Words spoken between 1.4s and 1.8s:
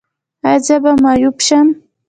شم؟